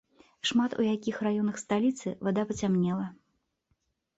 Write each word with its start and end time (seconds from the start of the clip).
Шмат 0.51 0.71
у 0.79 0.85
якіх 0.85 1.19
раёнах 1.27 1.59
сталіцы 1.63 2.15
вада 2.29 2.47
пацямнела. 2.53 3.05